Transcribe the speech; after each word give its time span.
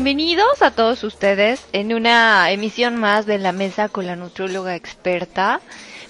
Bienvenidos 0.00 0.62
a 0.62 0.70
todos 0.70 1.02
ustedes 1.02 1.66
en 1.72 1.92
una 1.92 2.52
emisión 2.52 2.94
más 2.94 3.26
de 3.26 3.36
la 3.36 3.50
mesa 3.50 3.88
con 3.88 4.06
la 4.06 4.14
nutrióloga 4.14 4.76
experta. 4.76 5.60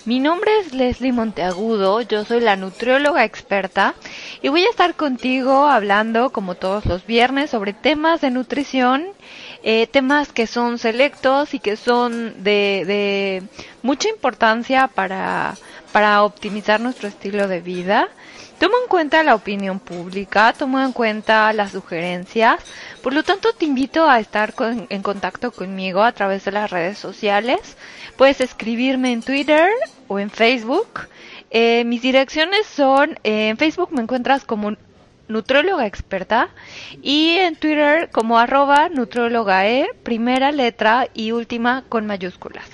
Mi 0.04 0.20
nombre 0.20 0.50
es 0.60 0.74
Leslie 0.74 1.10
Monteagudo, 1.10 2.02
yo 2.02 2.26
soy 2.26 2.40
la 2.40 2.54
nutrióloga 2.56 3.24
experta 3.24 3.94
y 4.42 4.48
voy 4.50 4.66
a 4.66 4.68
estar 4.68 4.94
contigo 4.94 5.64
hablando 5.68 6.28
como 6.32 6.54
todos 6.54 6.84
los 6.84 7.06
viernes 7.06 7.48
sobre 7.48 7.72
temas 7.72 8.20
de 8.20 8.30
nutrición, 8.30 9.06
eh, 9.62 9.86
temas 9.86 10.34
que 10.34 10.46
son 10.46 10.76
selectos 10.76 11.54
y 11.54 11.58
que 11.58 11.76
son 11.76 12.44
de, 12.44 12.84
de 12.86 13.42
mucha 13.80 14.10
importancia 14.10 14.88
para, 14.88 15.56
para 15.92 16.24
optimizar 16.24 16.78
nuestro 16.78 17.08
estilo 17.08 17.48
de 17.48 17.62
vida. 17.62 18.10
Tomo 18.58 18.74
en 18.82 18.88
cuenta 18.88 19.22
la 19.22 19.36
opinión 19.36 19.78
pública, 19.78 20.52
tomo 20.52 20.80
en 20.80 20.92
cuenta 20.92 21.52
las 21.52 21.70
sugerencias, 21.70 22.60
por 23.02 23.14
lo 23.14 23.22
tanto 23.22 23.52
te 23.52 23.64
invito 23.64 24.10
a 24.10 24.18
estar 24.18 24.52
en 24.88 25.02
contacto 25.02 25.52
conmigo 25.52 26.02
a 26.02 26.10
través 26.10 26.44
de 26.44 26.50
las 26.50 26.68
redes 26.68 26.98
sociales. 26.98 27.76
Puedes 28.16 28.40
escribirme 28.40 29.12
en 29.12 29.22
Twitter 29.22 29.70
o 30.08 30.18
en 30.18 30.30
Facebook. 30.30 31.08
Eh, 31.50 31.84
mis 31.84 32.02
direcciones 32.02 32.66
son, 32.66 33.18
en 33.22 33.56
Facebook 33.58 33.90
me 33.92 34.02
encuentras 34.02 34.44
como 34.44 34.76
nutróloga 35.28 35.86
experta 35.86 36.48
y 37.00 37.36
en 37.36 37.54
Twitter 37.54 38.10
como 38.10 38.38
arroba 38.40 38.88
e, 38.88 39.86
primera 40.02 40.50
letra 40.50 41.08
y 41.14 41.30
última 41.30 41.84
con 41.88 42.06
mayúsculas. 42.06 42.66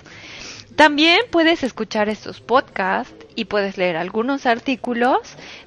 También 0.77 1.21
puedes 1.31 1.63
escuchar 1.63 2.09
estos 2.09 2.41
podcasts 2.41 3.24
y 3.35 3.47
puedes 3.47 3.79
leer 3.79 3.97
algunos 3.97 4.47
artículos 4.47 5.19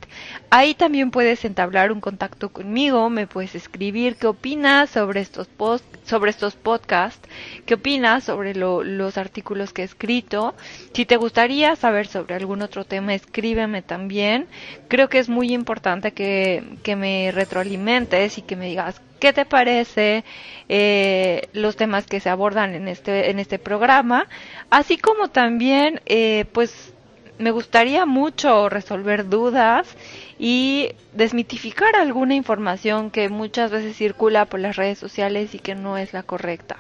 Ahí 0.51 0.75
también 0.75 1.11
puedes 1.11 1.45
entablar 1.45 1.93
un 1.93 2.01
contacto 2.01 2.49
conmigo, 2.49 3.11
me 3.11 3.27
puedes 3.27 3.55
escribir 3.55 4.17
qué 4.17 4.27
opinas 4.29 4.89
sobre 4.91 5.21
estos 5.21 5.47
post, 5.47 5.85
sobre 6.05 6.31
estos 6.31 6.55
podcasts, 6.55 7.29
qué 7.67 7.75
opinas 7.75 8.25
sobre 8.25 8.55
los 8.55 9.19
artículos 9.19 9.73
que 9.73 9.83
he 9.83 9.85
escrito. 9.85 10.55
Si 10.95 11.05
te 11.05 11.17
gustaría 11.17 11.77
saber 11.77 12.07
sobre 12.07 12.35
algún 12.35 12.63
otro 12.63 12.85
tema, 12.85 13.15
escríbeme 13.15 13.83
también. 13.83 14.47
Creo 14.89 15.09
que 15.09 15.19
es 15.19 15.29
muy 15.29 15.53
importante 15.53 16.13
que, 16.13 16.65
que 16.83 16.97
me 16.97 17.31
retroalimentes 17.33 18.39
y 18.39 18.43
que 18.43 18.57
me 18.57 18.67
digas 18.69 19.03
qué 19.19 19.33
te 19.33 19.45
parece 19.45 20.25
eh, 20.69 21.49
los 21.53 21.77
temas 21.77 22.07
que 22.07 22.21
se 22.21 22.31
abordan 22.31 22.75
en 22.75 22.89
este 22.89 23.31
en 23.31 23.39
este 23.39 23.59
programa, 23.59 24.29
así 24.71 24.97
como 24.97 25.29
también 25.29 26.01
eh, 26.07 26.47
pues 26.53 26.95
me 27.39 27.51
gustaría 27.51 28.07
mucho 28.07 28.69
resolver 28.69 29.29
dudas 29.29 29.97
y 30.39 30.91
desmitificar 31.13 31.97
alguna 31.97 32.35
información 32.35 33.11
que 33.11 33.29
muchas 33.29 33.71
veces 33.71 33.97
circula 33.97 34.45
por 34.45 34.61
las 34.61 34.77
redes 34.77 34.99
sociales 34.99 35.55
y 35.55 35.59
que 35.59 35.75
no 35.75 35.99
es 35.99 36.13
la 36.13 36.23
correcta. 36.23 36.79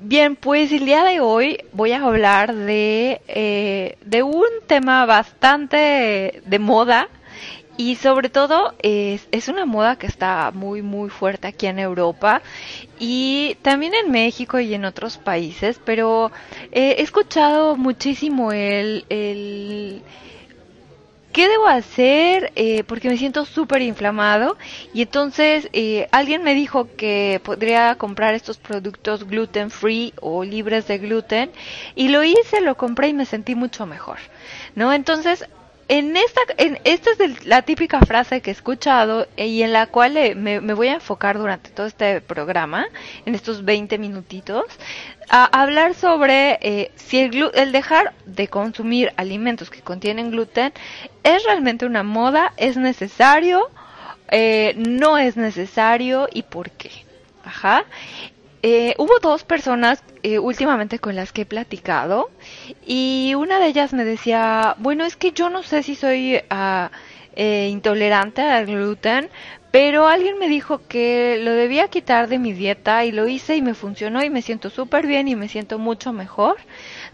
Bien, 0.00 0.36
pues 0.36 0.70
el 0.72 0.84
día 0.84 1.02
de 1.04 1.20
hoy 1.20 1.64
voy 1.72 1.92
a 1.92 2.04
hablar 2.04 2.54
de, 2.54 3.22
eh, 3.26 3.96
de 4.04 4.22
un 4.22 4.44
tema 4.66 5.06
bastante 5.06 6.42
de 6.44 6.58
moda 6.58 7.08
y 7.76 7.96
sobre 7.96 8.28
todo 8.28 8.74
es, 8.82 9.26
es 9.32 9.48
una 9.48 9.64
moda 9.64 9.96
que 9.96 10.06
está 10.06 10.50
muy 10.52 10.82
muy 10.82 11.10
fuerte 11.10 11.48
aquí 11.48 11.66
en 11.66 11.78
Europa 11.78 12.42
y 12.98 13.56
también 13.62 13.94
en 13.94 14.10
México 14.10 14.60
y 14.60 14.74
en 14.74 14.84
otros 14.84 15.18
países, 15.18 15.80
pero 15.84 16.30
eh, 16.72 16.96
he 16.98 17.02
escuchado 17.02 17.76
muchísimo 17.76 18.52
el, 18.52 19.04
el 19.08 20.02
¿qué 21.32 21.48
debo 21.48 21.66
hacer? 21.66 22.52
Eh, 22.54 22.84
porque 22.84 23.08
me 23.08 23.16
siento 23.16 23.44
súper 23.44 23.82
inflamado 23.82 24.56
y 24.94 25.02
entonces 25.02 25.68
eh, 25.72 26.06
alguien 26.12 26.44
me 26.44 26.54
dijo 26.54 26.88
que 26.96 27.40
podría 27.42 27.96
comprar 27.96 28.34
estos 28.34 28.56
productos 28.58 29.26
gluten 29.26 29.70
free 29.72 30.14
o 30.20 30.44
libres 30.44 30.86
de 30.86 30.98
gluten 30.98 31.50
y 31.96 32.08
lo 32.08 32.22
hice, 32.22 32.60
lo 32.60 32.76
compré 32.76 33.08
y 33.08 33.14
me 33.14 33.26
sentí 33.26 33.56
mucho 33.56 33.84
mejor, 33.84 34.18
¿no? 34.76 34.92
Entonces 34.92 35.44
en 35.88 36.16
esta, 36.16 36.40
en, 36.56 36.78
esta 36.84 37.10
es 37.10 37.46
la 37.46 37.62
típica 37.62 38.00
frase 38.00 38.40
que 38.40 38.50
he 38.50 38.52
escuchado 38.52 39.26
y 39.36 39.62
en 39.62 39.72
la 39.72 39.86
cual 39.86 40.16
eh, 40.16 40.34
me, 40.34 40.58
voy 40.60 40.88
a 40.88 40.94
enfocar 40.94 41.38
durante 41.38 41.70
todo 41.70 41.86
este 41.86 42.20
programa, 42.20 42.86
en 43.26 43.34
estos 43.34 43.64
20 43.64 43.98
minutitos, 43.98 44.64
a 45.28 45.44
hablar 45.44 45.94
sobre 45.94 46.58
eh, 46.62 46.90
si 46.96 47.20
el, 47.20 47.50
el, 47.54 47.72
dejar 47.72 48.14
de 48.24 48.48
consumir 48.48 49.12
alimentos 49.16 49.70
que 49.70 49.80
contienen 49.80 50.30
gluten 50.30 50.72
es 51.22 51.44
realmente 51.44 51.86
una 51.86 52.02
moda, 52.02 52.52
es 52.56 52.76
necesario, 52.76 53.70
eh, 54.30 54.74
no 54.76 55.18
es 55.18 55.36
necesario 55.36 56.28
y 56.32 56.42
por 56.42 56.70
qué. 56.70 56.90
Ajá. 57.44 57.84
Eh, 58.66 58.94
hubo 58.96 59.18
dos 59.20 59.44
personas 59.44 60.02
eh, 60.22 60.38
últimamente 60.38 60.98
con 60.98 61.14
las 61.14 61.32
que 61.32 61.42
he 61.42 61.44
platicado 61.44 62.30
y 62.86 63.34
una 63.36 63.60
de 63.60 63.66
ellas 63.66 63.92
me 63.92 64.06
decía, 64.06 64.74
bueno, 64.78 65.04
es 65.04 65.16
que 65.16 65.32
yo 65.32 65.50
no 65.50 65.62
sé 65.62 65.82
si 65.82 65.94
soy 65.94 66.40
ah, 66.48 66.90
eh, 67.36 67.68
intolerante 67.70 68.40
al 68.40 68.64
gluten, 68.64 69.28
pero 69.70 70.08
alguien 70.08 70.38
me 70.38 70.48
dijo 70.48 70.80
que 70.88 71.38
lo 71.42 71.52
debía 71.52 71.88
quitar 71.88 72.26
de 72.28 72.38
mi 72.38 72.54
dieta 72.54 73.04
y 73.04 73.12
lo 73.12 73.28
hice 73.28 73.54
y 73.54 73.60
me 73.60 73.74
funcionó 73.74 74.24
y 74.24 74.30
me 74.30 74.40
siento 74.40 74.70
súper 74.70 75.06
bien 75.06 75.28
y 75.28 75.36
me 75.36 75.48
siento 75.48 75.78
mucho 75.78 76.14
mejor 76.14 76.56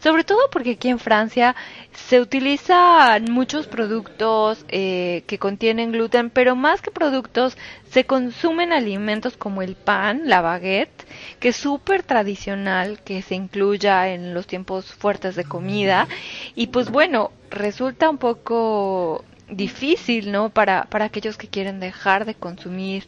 sobre 0.01 0.25
todo 0.25 0.39
porque 0.51 0.73
aquí 0.73 0.89
en 0.89 0.99
Francia 0.99 1.55
se 1.93 2.21
utilizan 2.21 3.31
muchos 3.31 3.67
productos 3.67 4.65
eh, 4.69 5.23
que 5.27 5.39
contienen 5.39 5.93
gluten, 5.93 6.31
pero 6.31 6.57
más 6.57 6.81
que 6.81 6.91
productos 6.91 7.57
se 7.91 8.05
consumen 8.05 8.73
alimentos 8.73 9.37
como 9.37 9.63
el 9.63 9.77
pan, 9.77 10.23
la 10.25 10.41
baguette, 10.41 11.07
que 11.39 11.49
es 11.49 11.57
súper 11.57 12.03
tradicional 12.03 13.01
que 13.03 13.23
se 13.23 13.35
incluya 13.35 14.09
en 14.13 14.35
los 14.35 14.47
tiempos 14.47 14.93
fuertes 14.93 15.37
de 15.37 15.45
comida 15.45 16.09
y 16.55 16.69
pues 16.69 16.91
bueno, 16.91 17.31
resulta 17.51 18.09
un 18.09 18.19
poco 18.19 19.25
difícil, 19.51 20.33
¿no? 20.33 20.51
Para, 20.51 20.85
para 20.85 21.07
aquellos 21.07 21.37
que 21.37 21.49
quieren 21.49 21.81
dejar 21.81 22.25
de 22.25 22.35
consumir 22.35 23.07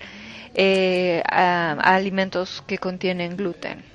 eh, 0.55 1.23
alimentos 1.27 2.63
que 2.67 2.79
contienen 2.79 3.37
gluten. 3.37 3.92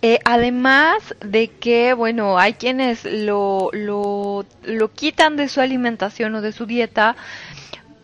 Eh, 0.00 0.20
además 0.24 1.16
de 1.20 1.48
que, 1.48 1.92
bueno, 1.92 2.38
hay 2.38 2.52
quienes 2.52 3.04
lo, 3.04 3.70
lo, 3.72 4.46
lo 4.62 4.92
quitan 4.92 5.36
de 5.36 5.48
su 5.48 5.60
alimentación 5.60 6.36
o 6.36 6.40
de 6.40 6.52
su 6.52 6.66
dieta 6.66 7.16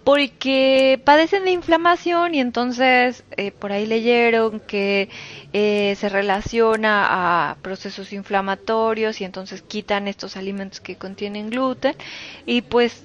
porque 0.03 1.01
padecen 1.05 1.45
de 1.45 1.53
inflamación 1.53 2.35
y 2.35 2.41
entonces 2.41 3.23
eh, 3.37 3.53
por 3.53 3.71
ahí 3.73 3.87
leyeron 3.87 4.59
que 4.59 5.09
eh, 5.53 5.95
se 5.97 6.09
relaciona 6.09 7.51
a 7.51 7.57
procesos 7.63 8.13
inflamatorios 8.13 9.21
y 9.21 9.25
entonces 9.25 9.63
quitan 9.63 10.09
estos 10.09 10.37
alimentos 10.37 10.81
que 10.81 10.97
contienen 10.97 11.49
gluten 11.49 11.95
y 12.45 12.63
pues 12.63 13.05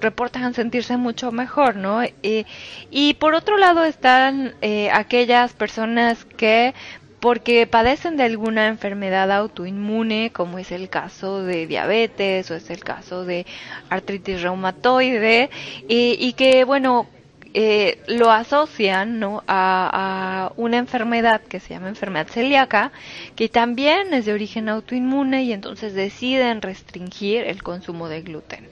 reportan 0.00 0.54
sentirse 0.54 0.96
mucho 0.96 1.30
mejor, 1.32 1.76
¿no? 1.76 2.02
y 2.22 3.14
por 3.14 3.34
otro 3.34 3.56
lado 3.56 3.84
están 3.84 4.54
aquellas 4.92 5.54
personas 5.54 6.24
que 6.24 6.72
porque 7.20 7.66
padecen 7.66 8.16
de 8.16 8.24
alguna 8.24 8.68
enfermedad 8.68 9.32
autoinmune, 9.32 10.30
como 10.32 10.58
es 10.58 10.70
el 10.72 10.88
caso 10.88 11.42
de 11.42 11.66
diabetes 11.66 12.50
o 12.50 12.54
es 12.54 12.70
el 12.70 12.84
caso 12.84 13.24
de 13.24 13.46
artritis 13.90 14.42
reumatoide, 14.42 15.50
y, 15.88 16.32
que, 16.34 16.64
bueno, 16.64 17.08
eh, 17.54 17.98
lo 18.06 18.30
asocian 18.30 19.18
¿no? 19.18 19.42
a, 19.48 20.52
una 20.56 20.76
enfermedad 20.76 21.40
que 21.40 21.60
se 21.60 21.74
llama 21.74 21.88
enfermedad 21.88 22.28
celíaca, 22.28 22.92
que 23.34 23.48
también 23.48 24.14
es 24.14 24.26
de 24.26 24.32
origen 24.32 24.68
autoinmune 24.68 25.42
y 25.42 25.52
entonces 25.52 25.94
deciden 25.94 26.62
restringir 26.62 27.44
el 27.44 27.62
consumo 27.62 28.08
de 28.08 28.22
gluten. 28.22 28.68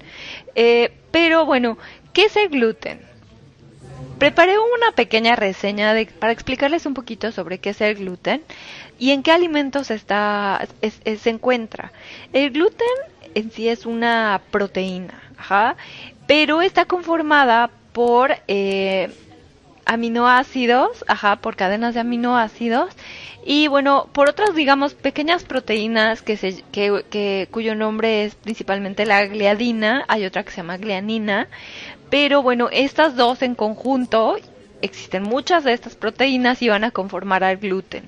Eh, 0.54 0.93
pero 1.10 1.46
bueno, 1.46 1.78
¿qué 2.12 2.26
es 2.26 2.37
el 2.37 2.48
gluten? 2.48 3.15
Preparé 4.18 4.58
una 4.58 4.92
pequeña 4.92 5.36
reseña 5.36 5.92
de, 5.92 6.06
para 6.06 6.32
explicarles 6.32 6.86
un 6.86 6.94
poquito 6.94 7.32
sobre 7.32 7.58
qué 7.58 7.70
es 7.70 7.80
el 7.80 7.96
gluten 7.96 8.42
y 8.98 9.10
en 9.10 9.22
qué 9.22 9.30
alimentos 9.32 9.90
está, 9.90 10.66
se 10.80 11.30
encuentra. 11.30 11.92
El 12.32 12.50
gluten 12.50 12.86
en 13.34 13.50
sí 13.50 13.68
es 13.68 13.84
una 13.84 14.40
proteína, 14.50 15.20
ajá, 15.36 15.76
pero 16.26 16.62
está 16.62 16.86
conformada 16.86 17.70
por 17.92 18.34
eh, 18.48 19.10
aminoácidos, 19.84 21.04
ajá, 21.06 21.36
por 21.36 21.54
cadenas 21.56 21.94
de 21.94 22.00
aminoácidos 22.00 22.94
y 23.48 23.69
bueno, 23.69 24.08
por 24.12 24.28
otras 24.28 24.56
digamos 24.56 24.94
pequeñas 24.94 25.44
proteínas 25.44 26.20
que 26.20 26.36
se, 26.36 26.64
que, 26.72 27.46
cuyo 27.52 27.76
nombre 27.76 28.24
es 28.24 28.34
principalmente 28.34 29.06
la 29.06 29.24
gliadina, 29.24 30.04
hay 30.08 30.24
otra 30.24 30.42
que 30.42 30.50
se 30.50 30.56
llama 30.56 30.78
glianina, 30.78 31.46
pero 32.11 32.43
bueno, 32.43 32.69
estas 32.70 33.17
dos 33.17 33.43
en 33.43 33.55
conjunto, 33.55 34.37
existen 34.82 35.23
muchas 35.23 35.64
de 35.64 35.73
estas 35.73 35.97
proteínas 35.97 36.62
y 36.62 36.69
van 36.69 36.85
a 36.85 36.91
conformar 36.91 37.44
al 37.44 37.56
gluten. 37.56 38.05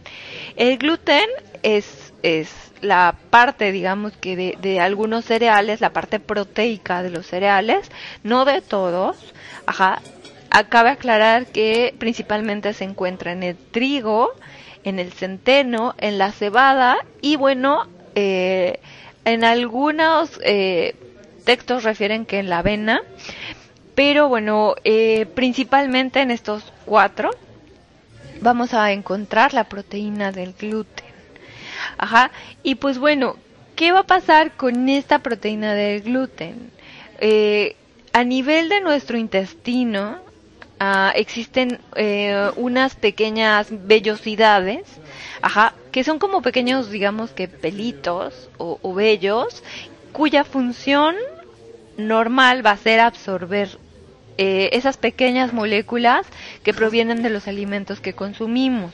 El 0.57 0.79
gluten 0.79 1.29
es, 1.63 2.13
es 2.23 2.51
la 2.81 3.17
parte, 3.31 3.73
digamos 3.73 4.13
que 4.13 4.37
de, 4.37 4.59
de 4.61 4.81
algunos 4.81 5.25
cereales, 5.25 5.81
la 5.81 5.93
parte 5.93 6.21
proteica 6.21 7.03
de 7.03 7.11
los 7.11 7.27
cereales, 7.27 7.91
no 8.23 8.45
de 8.45 8.61
todos, 8.61 9.17
ajá, 9.67 10.01
Acabe 10.51 10.91
aclarar 10.91 11.47
que 11.47 11.95
principalmente 11.99 12.73
se 12.73 12.85
encuentra 12.85 13.33
en 13.33 13.43
el 13.43 13.57
trigo, 13.57 14.33
en 14.83 14.99
el 14.99 15.13
centeno, 15.13 15.95
en 15.99 16.17
la 16.17 16.33
cebada 16.33 16.97
y 17.21 17.37
bueno, 17.37 17.87
eh, 18.15 18.81
en 19.27 19.45
algunos 19.45 20.41
eh, 20.43 20.95
textos 21.45 21.85
refieren 21.85 22.25
que 22.25 22.39
en 22.39 22.49
la 22.49 22.59
avena, 22.59 23.03
pero 23.99 24.29
bueno, 24.29 24.77
eh, 24.85 25.27
principalmente 25.35 26.21
en 26.21 26.31
estos 26.31 26.63
cuatro 26.85 27.31
vamos 28.41 28.73
a 28.73 28.93
encontrar 28.93 29.53
la 29.53 29.65
proteína 29.65 30.31
del 30.31 30.53
gluten. 30.53 31.05
Ajá, 31.97 32.31
y 32.63 32.77
pues 32.77 33.01
bueno, 33.01 33.35
¿qué 33.75 33.91
va 33.91 33.99
a 33.99 34.07
pasar 34.07 34.53
con 34.53 34.89
esta 34.89 35.19
proteína 35.19 35.75
del 35.75 36.03
gluten? 36.03 36.71
a 38.13 38.23
nivel 38.25 38.69
de 38.69 38.81
nuestro 38.81 39.19
intestino, 39.19 40.21
Ah, 40.81 41.13
existen 41.17 41.81
eh, 41.97 42.53
unas 42.55 42.95
pequeñas 42.95 43.67
vellosidades, 43.71 44.87
ajá, 45.43 45.75
que 45.91 46.05
son 46.05 46.21
como 46.21 46.41
pequeños, 46.41 46.89
digamos 46.89 47.33
que 47.33 47.49
pelitos 47.49 48.49
o, 48.59 48.79
o 48.81 48.95
vellos, 48.95 49.65
cuya 50.13 50.45
función 50.45 51.17
normal 51.97 52.65
va 52.65 52.71
a 52.71 52.77
ser 52.77 53.01
absorber 53.01 53.77
eh, 54.39 54.71
esas 54.73 54.97
pequeñas 54.97 55.53
moléculas 55.53 56.25
que 56.63 56.73
provienen 56.73 57.23
de 57.23 57.31
los 57.31 57.49
alimentos 57.49 58.01
que 58.01 58.13
consumimos. 58.15 58.93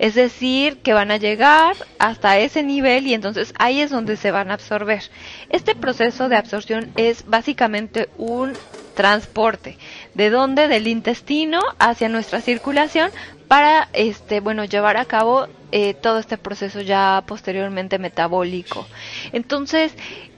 Es 0.00 0.14
decir, 0.16 0.78
que 0.78 0.92
van 0.92 1.10
a 1.10 1.16
llegar 1.16 1.76
hasta 1.98 2.38
ese 2.38 2.62
nivel 2.62 3.06
y 3.06 3.14
entonces 3.14 3.54
ahí 3.58 3.80
es 3.80 3.90
donde 3.90 4.16
se 4.16 4.32
van 4.32 4.50
a 4.50 4.54
absorber. 4.54 5.02
Este 5.48 5.74
proceso 5.74 6.28
de 6.28 6.36
absorción 6.36 6.90
es 6.96 7.24
básicamente 7.26 8.08
un 8.18 8.52
transporte. 8.94 9.78
¿De 10.14 10.28
dónde? 10.28 10.68
Del 10.68 10.88
intestino 10.88 11.60
hacia 11.78 12.08
nuestra 12.08 12.40
circulación 12.40 13.10
para, 13.46 13.88
este, 13.92 14.40
bueno, 14.40 14.64
llevar 14.64 14.96
a 14.96 15.04
cabo 15.04 15.46
eh, 15.72 15.94
todo 15.94 16.18
este 16.18 16.36
proceso 16.36 16.80
ya 16.80 17.22
posteriormente 17.26 17.98
metabólico. 17.98 18.86
Entonces, 19.32 19.92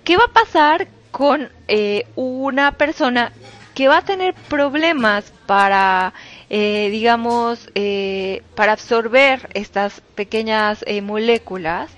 ¿qué 0.04 0.16
va 0.16 0.24
a 0.24 0.32
pasar 0.32 0.88
con 1.10 1.50
eh, 1.68 2.06
una 2.16 2.72
persona 2.72 3.32
que 3.74 3.88
va 3.88 3.98
a 3.98 4.02
tener 4.02 4.34
problemas 4.34 5.32
para, 5.46 6.12
eh, 6.50 6.88
digamos, 6.90 7.68
para 8.54 8.72
absorber 8.72 9.48
estas 9.54 10.00
pequeñas 10.14 10.84
moléculas 11.02 11.90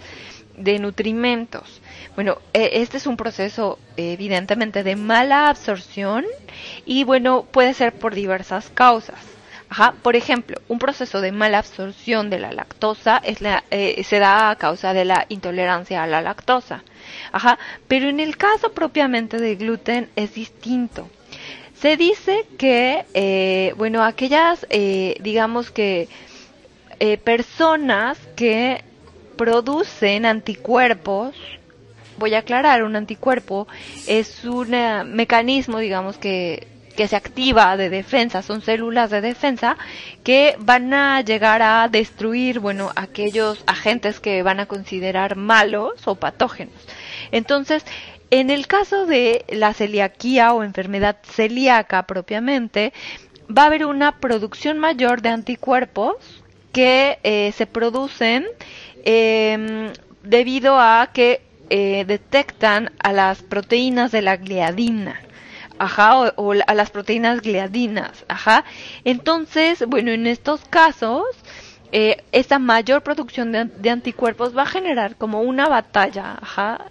de 0.57 0.79
nutrimentos? 0.79 1.81
Bueno, 2.15 2.39
e, 2.53 2.83
este 2.83 2.97
es 2.97 3.07
un 3.07 3.17
proceso 3.17 3.79
evidentemente 3.97 4.85
de 4.85 4.95
mala 4.95 5.49
absorción 5.49 6.25
y 6.87 7.05
bueno, 7.05 7.45
puede 7.51 7.75
ser 7.75 7.93
por 7.93 8.15
diversas 8.15 8.71
causas. 8.71 9.19
Ajá, 9.69 9.95
por 10.03 10.15
ejemplo, 10.15 10.57
un 10.69 10.79
proceso 10.79 11.21
de 11.21 11.33
mala 11.33 11.59
absorción 11.59 12.31
de 12.31 12.39
la 12.39 12.53
lactosa 12.53 13.21
es 13.25 13.41
la, 13.41 13.65
eh, 13.73 14.05
se 14.05 14.21
da 14.21 14.51
a 14.51 14.57
causa 14.57 14.93
de 14.93 15.05
la 15.05 15.27
intolerancia 15.29 16.03
a 16.03 16.07
la 16.07 16.23
lactosa. 16.23 16.85
Ajá, 17.33 17.59
pero 17.89 18.09
en 18.09 18.21
el 18.21 18.37
caso 18.37 18.73
propiamente 18.73 19.39
de 19.39 19.57
gluten 19.57 20.11
es 20.15 20.35
distinto. 20.35 21.09
Se 21.85 21.99
dice 21.99 22.47
que, 22.57 23.05
eh, 23.13 23.75
bueno, 23.77 24.03
aquellas, 24.05 24.67
eh, 24.71 25.19
digamos 25.21 25.71
que, 25.71 26.09
personas 27.25 28.17
que 28.37 28.83
producen 29.37 30.25
anticuerpos 30.25 31.37
voy 32.17 32.33
a 32.33 32.39
aclarar, 32.39 32.85
un 32.85 32.97
anticuerpo 32.97 33.69
es 34.07 34.47
un 34.47 34.73
eh, 34.73 35.05
mecanismo, 35.05 35.77
digamos, 35.79 36.17
que, 36.17 36.67
que 36.97 37.07
se 37.07 37.17
activa 37.17 37.77
de 37.77 37.91
defensa, 37.91 38.41
son 38.41 38.63
células 38.63 39.11
de 39.11 39.21
defensa 39.21 39.77
que 40.23 40.57
van 40.61 40.95
a 40.95 41.21
llegar 41.21 41.61
a 41.61 41.89
destruir, 41.89 42.61
bueno, 42.61 42.93
aquellos 42.97 43.63
agentes 43.67 44.21
que 44.21 44.43
van 44.43 44.59
a 44.59 44.65
considerar 44.65 45.37
malos 45.37 46.07
o 46.07 46.15
patógenos. 46.15 46.75
Entonces, 47.31 47.85
en 48.31 48.51
el 48.51 48.67
caso 48.67 49.07
de 49.07 49.45
la 49.49 49.73
celiaquía 49.75 50.53
o 50.53 50.63
enfermedad 50.63 51.19
celíaca 51.23 52.05
propiamente, 52.05 52.93
va 53.47 53.63
a 53.63 53.67
haber 53.67 53.87
una 53.87 54.19
producción 54.19 54.79
mayor 54.79 55.23
de 55.23 55.29
anticuerpos 55.29 56.17
que 56.73 57.19
eh, 57.23 57.53
se 57.53 57.67
producen 57.67 58.47
eh, 59.05 59.93
debido 60.23 60.81
a 60.81 61.11
que 61.13 61.43
eh, 61.71 62.05
detectan 62.07 62.91
a 62.99 63.13
las 63.13 63.43
proteínas 63.43 64.13
de 64.13 64.23
la 64.23 64.37
gliadina. 64.37 65.21
Ajá, 65.79 66.33
o, 66.37 66.53
a 66.53 66.75
las 66.75 66.91
proteínas 66.91 67.41
gliadinas, 67.41 68.25
ajá. 68.29 68.65
Entonces, 69.05 69.85
bueno, 69.89 70.13
en 70.13 70.27
estos 70.29 70.61
casos, 70.71 71.25
eh, 71.91 72.23
esta 72.33 72.59
mayor 72.59 73.03
producción 73.03 73.51
de, 73.53 73.91
anticuerpos 73.91 74.57
va 74.57 74.63
a 74.63 74.67
generar 74.67 75.17
como 75.17 75.43
una 75.43 75.69
batalla, 75.69 76.39
ajá, 76.41 76.87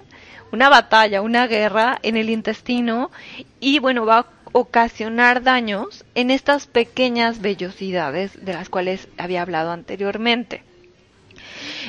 una 0.53 0.69
batalla, 0.69 1.21
una 1.21 1.47
guerra 1.47 1.99
en 2.01 2.15
el 2.15 2.29
intestino 2.29 3.11
y 3.59 3.79
bueno, 3.79 4.05
va 4.05 4.19
a 4.19 4.27
ocasionar 4.53 5.43
daños 5.43 6.05
en 6.15 6.31
estas 6.31 6.67
pequeñas 6.67 7.41
vellosidades 7.41 8.45
de 8.45 8.53
las 8.53 8.69
cuales 8.69 9.09
había 9.17 9.41
hablado 9.41 9.71
anteriormente. 9.71 10.63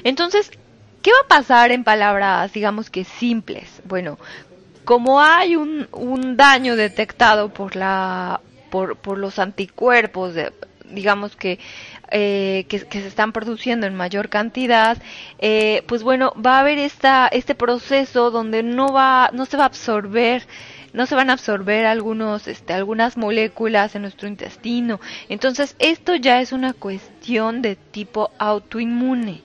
Entonces, 0.02 0.50
¿Qué 1.04 1.10
va 1.10 1.18
a 1.22 1.28
pasar 1.28 1.70
en 1.70 1.84
palabras, 1.84 2.50
digamos 2.54 2.88
que 2.88 3.04
simples? 3.04 3.82
Bueno, 3.84 4.18
como 4.86 5.20
hay 5.20 5.54
un, 5.54 5.86
un 5.92 6.38
daño 6.38 6.76
detectado 6.76 7.50
por 7.50 7.76
la 7.76 8.40
por, 8.70 8.96
por 8.96 9.18
los 9.18 9.38
anticuerpos, 9.38 10.32
digamos 10.86 11.36
que, 11.36 11.58
eh, 12.16 12.66
que, 12.68 12.78
se 12.78 13.08
están 13.08 13.32
produciendo 13.32 13.88
en 13.88 13.96
mayor 13.96 14.28
cantidad, 14.28 14.96
eh, 15.40 15.82
pues 15.88 16.04
bueno, 16.04 16.32
va 16.34 16.58
a 16.58 16.60
haber 16.60 16.78
esta, 16.78 17.26
este 17.26 17.56
proceso 17.56 18.30
donde 18.30 18.62
no 18.62 18.92
va, 18.92 19.30
no 19.32 19.46
se 19.46 19.56
va 19.56 19.64
a 19.64 19.66
absorber 19.66 20.46
no 20.92 21.06
se 21.06 21.16
van 21.16 21.28
a 21.28 21.32
absorber 21.32 21.86
algunos, 21.86 22.46
este, 22.46 22.72
algunas 22.72 23.16
moléculas 23.16 23.96
en 23.96 24.02
nuestro 24.02 24.28
intestino. 24.28 25.00
Entonces, 25.28 25.74
esto 25.80 26.14
ya 26.14 26.40
es 26.40 26.52
una 26.52 26.72
cuestión 26.72 27.62
de 27.62 27.74
tipo 27.74 28.30
autoinmune. 28.38 29.42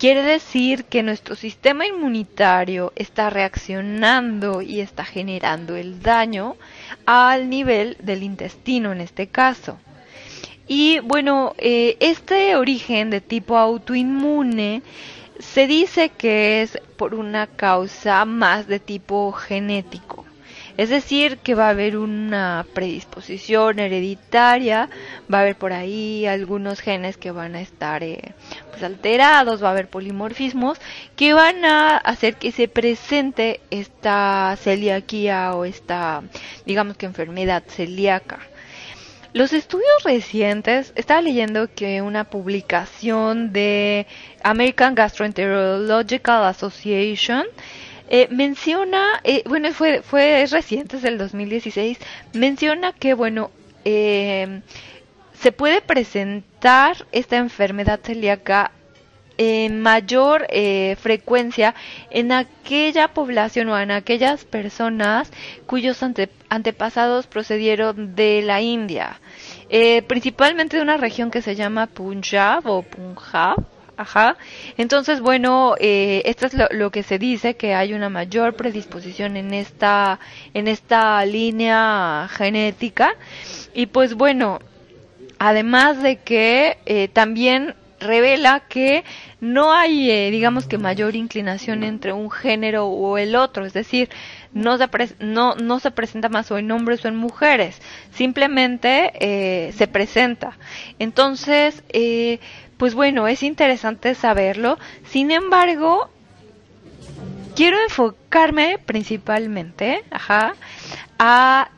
Quiere 0.00 0.22
decir 0.22 0.86
que 0.86 1.04
nuestro 1.04 1.36
sistema 1.36 1.86
inmunitario 1.86 2.92
está 2.96 3.30
reaccionando 3.30 4.62
y 4.62 4.80
está 4.80 5.04
generando 5.04 5.76
el 5.76 6.02
daño 6.02 6.56
al 7.06 7.48
nivel 7.48 7.96
del 8.00 8.24
intestino 8.24 8.90
en 8.90 9.00
este 9.00 9.28
caso. 9.28 9.78
Y 10.72 11.00
bueno, 11.00 11.52
eh, 11.58 11.96
este 11.98 12.54
origen 12.54 13.10
de 13.10 13.20
tipo 13.20 13.58
autoinmune 13.58 14.84
se 15.40 15.66
dice 15.66 16.10
que 16.10 16.62
es 16.62 16.78
por 16.96 17.16
una 17.16 17.48
causa 17.48 18.24
más 18.24 18.68
de 18.68 18.78
tipo 18.78 19.32
genético. 19.32 20.24
Es 20.76 20.88
decir, 20.88 21.38
que 21.38 21.56
va 21.56 21.66
a 21.66 21.70
haber 21.70 21.96
una 21.96 22.64
predisposición 22.72 23.80
hereditaria, 23.80 24.88
va 25.32 25.38
a 25.38 25.40
haber 25.40 25.56
por 25.56 25.72
ahí 25.72 26.24
algunos 26.26 26.78
genes 26.78 27.16
que 27.16 27.32
van 27.32 27.56
a 27.56 27.62
estar 27.62 28.04
eh, 28.04 28.32
pues 28.70 28.84
alterados, 28.84 29.64
va 29.64 29.68
a 29.68 29.72
haber 29.72 29.88
polimorfismos 29.88 30.78
que 31.16 31.34
van 31.34 31.64
a 31.64 31.96
hacer 31.96 32.36
que 32.36 32.52
se 32.52 32.68
presente 32.68 33.60
esta 33.72 34.56
celiaquía 34.56 35.52
o 35.56 35.64
esta, 35.64 36.22
digamos 36.64 36.96
que 36.96 37.06
enfermedad 37.06 37.64
celíaca. 37.66 38.38
Los 39.32 39.52
estudios 39.52 40.02
recientes, 40.02 40.92
estaba 40.96 41.22
leyendo 41.22 41.72
que 41.72 42.02
una 42.02 42.24
publicación 42.24 43.52
de 43.52 44.08
American 44.42 44.96
Gastroenterological 44.96 46.44
Association 46.46 47.44
eh, 48.08 48.26
menciona, 48.32 49.20
eh, 49.22 49.44
bueno, 49.46 49.72
fue, 49.72 50.02
fue 50.02 50.44
reciente, 50.50 50.96
es 50.96 51.02
del 51.02 51.16
2016, 51.16 51.98
menciona 52.32 52.92
que, 52.92 53.14
bueno, 53.14 53.52
eh, 53.84 54.62
se 55.32 55.52
puede 55.52 55.80
presentar 55.80 57.06
esta 57.12 57.36
enfermedad 57.36 58.00
celíaca 58.02 58.72
en 59.38 59.80
mayor 59.80 60.48
frecuencia 60.98 61.74
en 62.10 62.30
aquella 62.32 63.08
población 63.14 63.70
o 63.70 63.78
en 63.78 63.90
aquellas 63.90 64.44
personas 64.44 65.32
cuyos 65.64 65.96
antepasados 66.50 67.26
procedieron 67.26 68.14
de 68.14 68.42
la 68.42 68.60
India, 68.60 69.20
principalmente 70.06 70.76
de 70.76 70.82
una 70.82 70.98
región 70.98 71.30
que 71.30 71.40
se 71.40 71.54
llama 71.54 71.86
Punjab 71.86 72.66
o 72.66 72.82
Punjab, 72.82 73.56
Ajá. 74.00 74.38
Entonces, 74.78 75.20
bueno, 75.20 75.74
eh, 75.78 76.22
esto 76.24 76.46
es 76.46 76.54
lo, 76.70 76.90
que 76.90 77.02
se 77.02 77.18
dice, 77.18 77.56
que 77.56 77.74
hay 77.74 77.92
una 77.92 78.08
mayor 78.08 78.54
predisposición 78.54 79.36
en 79.36 79.52
esta, 79.52 80.18
en 80.54 80.68
esta 80.68 81.22
línea 81.26 82.26
genética. 82.30 83.14
Y 83.74 83.86
pues 83.86 84.14
bueno, 84.14 84.58
además 85.38 86.02
de 86.02 86.16
que 86.16 86.78
eh, 86.86 87.08
también 87.08 87.74
revela 88.00 88.60
que 88.60 89.04
no 89.40 89.72
hay, 89.72 90.10
eh, 90.10 90.30
digamos 90.30 90.66
que 90.66 90.78
mayor 90.78 91.14
inclinación 91.14 91.84
entre 91.84 92.12
un 92.12 92.30
género 92.30 92.86
o 92.86 93.18
el 93.18 93.36
otro, 93.36 93.64
es 93.64 93.72
decir, 93.72 94.08
no 94.52 94.76
se, 94.78 94.88
no, 95.20 95.54
no 95.54 95.78
se 95.78 95.90
presenta 95.90 96.28
más 96.28 96.50
o 96.50 96.58
en 96.58 96.70
hombres 96.72 97.04
o 97.04 97.08
en 97.08 97.16
mujeres, 97.16 97.80
simplemente 98.12 99.12
eh, 99.20 99.72
se 99.72 99.86
presenta. 99.86 100.58
Entonces, 100.98 101.82
eh, 101.90 102.40
pues 102.76 102.94
bueno, 102.94 103.28
es 103.28 103.42
interesante 103.42 104.14
saberlo. 104.14 104.78
Sin 105.06 105.30
embargo, 105.30 106.10
quiero 107.54 107.78
enfocarme 107.82 108.78
principalmente, 108.78 110.02
ajá, 110.10 110.54
a 111.18 111.70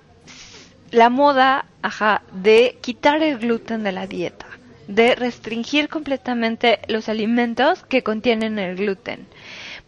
la 0.93 1.11
moda, 1.11 1.65
ajá, 1.83 2.23
de 2.33 2.79
quitar 2.81 3.23
el 3.23 3.39
gluten 3.39 3.83
de 3.83 3.93
la 3.93 4.07
dieta, 4.07 4.47
de 4.95 5.15
restringir 5.15 5.89
completamente 5.89 6.81
los 6.89 7.09
alimentos 7.09 7.83
que 7.85 8.03
contienen 8.03 8.59
el 8.59 8.77
gluten. 8.77 9.27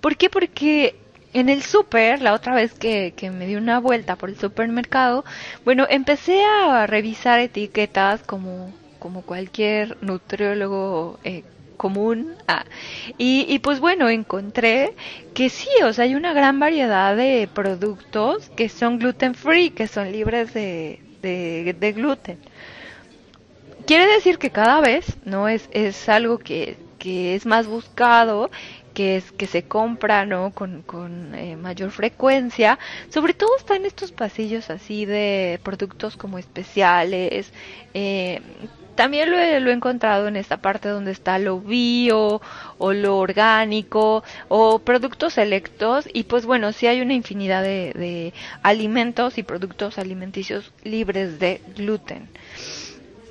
¿Por 0.01 0.17
qué? 0.17 0.31
Porque 0.31 0.97
en 1.33 1.49
el 1.49 1.63
súper, 1.63 2.23
la 2.23 2.33
otra 2.33 2.55
vez 2.55 2.73
que, 2.75 3.13
me 3.37 3.47
di 3.47 3.57
una 3.57 3.81
vuelta 3.81 4.17
por 4.17 4.31
el 4.31 4.39
supermercado, 4.39 5.25
bueno, 5.65 5.87
empecé 5.91 6.43
a 6.45 6.87
revisar 6.87 7.41
etiquetas 7.41 8.23
como, 8.23 8.73
como 8.99 9.23
cualquier 9.23 9.99
nutriólogo 10.01 11.19
eh, 11.25 11.43
común. 11.77 12.35
Ah, 12.47 12.65
y, 13.19 13.47
y, 13.49 13.59
pues 13.59 13.81
bueno, 13.81 14.09
encontré 14.09 14.95
que 15.35 15.51
sí, 15.51 15.69
o 15.85 15.93
sea, 15.93 16.05
hay 16.05 16.15
una 16.15 16.33
gran 16.33 16.61
variedad 16.61 17.17
de 17.17 17.49
productos 17.53 18.49
que 18.51 18.69
son 18.69 18.99
gluten 18.99 19.35
free, 19.35 19.71
que 19.71 19.89
son 19.89 20.13
libres 20.13 20.55
de, 20.55 21.01
de 21.21 21.93
gluten. 21.93 22.39
Quiere 23.87 24.07
decir 24.07 24.39
que 24.39 24.51
cada 24.51 24.81
vez, 24.81 25.17
¿no? 25.25 25.49
Es, 25.49 25.69
es 25.73 26.09
algo 26.09 26.39
que, 26.39 26.79
que 26.99 27.35
es 27.35 27.47
más 27.47 27.67
buscado 27.67 28.51
que 28.95 29.17
es 29.17 29.33
que 29.33 29.47
se 29.47 29.65
compra 29.65 30.25
no 30.25 30.53
con, 30.53 30.83
con 30.83 31.35
eh, 31.35 31.57
mayor 31.57 31.91
frecuencia 31.91 32.79
sobre 33.09 33.35
todo 33.35 33.51
está 33.59 33.75
en 33.75 33.87
estos 33.87 34.13
pasillos 34.13 34.71
así 34.71 35.05
de 35.05 35.59
productos 35.65 36.17
como 36.17 36.39
especiales 36.39 37.53
eh, 37.93 38.41
también 38.95 39.31
lo 39.31 39.39
he, 39.39 39.59
lo 39.61 39.71
he 39.71 39.75
encontrado 39.75 40.29
en 40.29 40.37
esta 40.37 40.59
parte 40.59 40.89
donde 40.89 41.11
está 41.11 41.39
lo 41.39 41.61
bio 41.61 42.41
o 42.79 42.93
lo 42.93 43.19
orgánico 43.19 44.23
o 44.49 44.79
productos 44.79 45.35
selectos 45.35 46.09
y 46.13 46.25
pues 46.25 46.47
bueno, 46.47 46.73
sí 46.73 46.87
hay 46.87 47.01
una 47.01 47.15
infinidad 47.15 47.63
de, 47.63 47.93
de 47.95 48.33
alimentos 48.63 49.37
y 49.39 49.43
productos 49.43 49.99
alimenticios 49.99 50.73
libres 50.85 51.41
de 51.41 51.61
gluten. 51.75 52.29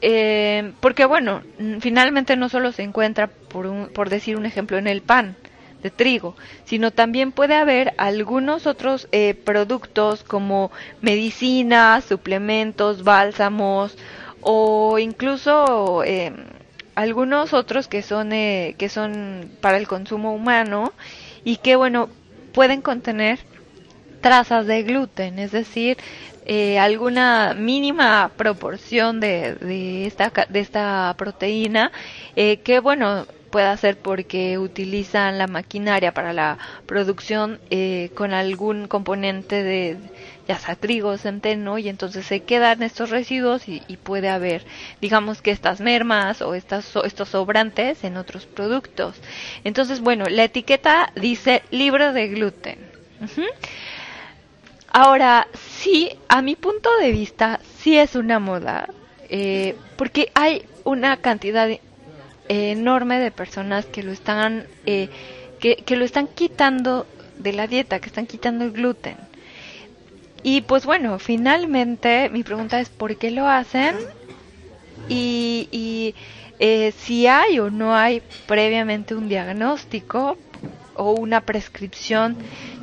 Eh, 0.06 0.74
porque 0.82 1.06
bueno, 1.06 1.42
finalmente 1.80 2.36
no 2.36 2.50
solo 2.50 2.74
se 2.74 2.84
encuentra, 2.84 3.28
por, 3.28 3.68
un, 3.68 3.88
por 3.88 4.10
decir 4.10 4.36
un 4.36 4.46
ejemplo, 4.46 4.78
en 4.78 4.88
el 4.88 5.02
pan 5.02 5.38
de 5.82 5.92
trigo, 5.92 6.36
sino 6.66 6.92
también 6.92 7.32
puede 7.32 7.56
haber 7.56 7.94
algunos 7.98 8.68
otros 8.68 9.08
eh, 9.14 9.34
productos 9.34 10.24
como 10.24 10.72
medicinas, 11.02 12.04
suplementos, 12.04 13.04
bálsamos, 13.06 13.98
o 14.42 15.00
incluso 15.00 16.04
eh, 16.04 16.34
algunos 16.96 17.54
otros 17.54 17.88
que 17.88 18.02
son 18.02 18.34
eh, 18.34 18.76
que 18.78 18.90
son 18.90 19.52
para 19.62 19.78
el 19.78 19.88
consumo 19.88 20.34
humano 20.34 20.92
y 21.46 21.58
que 21.58 21.76
bueno 21.78 22.10
pueden 22.54 22.82
contener 22.82 23.40
trazas 24.22 24.68
de 24.68 24.84
gluten 24.84 25.40
es 25.40 25.52
decir 25.52 25.98
eh, 26.46 26.80
alguna 26.80 27.54
mínima 27.54 28.32
proporción 28.36 29.20
de, 29.20 29.56
de 29.56 30.06
esta 30.06 30.32
de 30.50 30.60
esta 30.60 31.14
proteína 31.18 31.92
eh, 32.36 32.58
que 32.58 32.80
bueno 32.80 33.26
puede 33.54 33.78
ser 33.78 34.00
porque 34.00 34.58
utilizan 34.58 35.38
la 35.38 35.46
maquinaria 35.46 36.12
para 36.12 36.34
la 36.34 36.58
producción 36.88 37.60
eh, 37.70 38.10
con 38.16 38.34
algún 38.34 38.88
componente 38.88 39.62
de 39.62 39.98
ya 40.48 40.58
sea 40.58 40.76
trigo, 40.76 41.16
centeno, 41.20 41.78
y 41.78 41.88
entonces 41.88 42.26
se 42.26 42.42
quedan 42.42 42.82
estos 42.82 43.12
residuos 43.12 43.70
y, 43.70 43.80
puede 43.98 44.30
haber, 44.30 44.66
digamos 45.02 45.44
que 45.44 45.52
estas 45.52 45.80
mermas 45.82 46.42
o 46.42 46.56
estas, 46.56 46.96
estos 47.06 47.30
sobrantes 47.30 48.04
en 48.04 48.18
otros 48.18 48.48
productos. 48.48 49.16
Entonces, 49.64 50.02
bueno, 50.02 50.26
la 50.26 50.46
etiqueta 50.46 51.14
dice 51.16 51.62
libre 51.70 52.12
de 52.12 52.28
gluten. 52.30 52.80
Ahora, 54.96 55.48
sí, 55.80 56.12
a 56.28 56.44
mi 56.44 56.56
punto 56.56 56.88
de 56.98 57.10
vista, 57.12 57.60
sí 57.80 57.98
es 57.98 58.14
una 58.14 58.38
moda, 58.38 58.90
eh, 59.28 59.76
porque 59.98 60.30
hay 60.36 60.66
una 60.84 61.18
cantidad 61.18 61.68
enorme 62.48 63.20
de 63.20 63.32
personas 63.32 63.88
que 63.88 64.04
lo 64.04 64.12
están, 64.12 64.68
eh, 64.86 65.10
que, 65.60 65.78
que 65.78 65.96
lo 65.96 66.06
están 66.06 66.28
quitando 66.28 67.08
de 67.40 67.54
la 67.54 67.66
dieta, 67.66 68.00
que 68.00 68.06
están 68.06 68.28
quitando 68.28 68.66
el 68.66 68.72
gluten. 68.72 69.18
Y 70.44 70.62
pues 70.62 70.86
bueno, 70.86 71.18
finalmente 71.18 72.30
mi 72.30 72.44
pregunta 72.44 72.80
es 72.80 72.90
¿por 72.90 73.16
qué 73.18 73.32
lo 73.32 73.48
hacen? 73.48 73.96
Y, 75.10 75.70
y 75.72 76.14
eh, 76.60 76.94
si 76.96 77.26
hay 77.26 77.58
o 77.60 77.72
no 77.72 77.96
hay 77.96 78.22
previamente 78.46 79.16
un 79.16 79.28
diagnóstico 79.28 80.38
o 80.96 81.14
una 81.14 81.42
prescripción, 81.42 82.38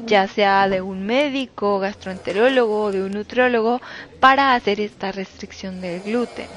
ya 0.07 0.27
sea 0.29 0.69
de 0.69 0.81
un 0.81 1.07
médico, 1.07 1.79
gastroenterólogo 1.79 2.85
o 2.85 2.93
de 2.93 3.03
un 3.03 3.13
nutriólogo, 3.13 3.81
para 4.21 4.55
hacer 4.55 4.81
esta 4.81 5.13
restricción 5.13 5.81
del 5.81 6.03
gluten. 6.03 6.51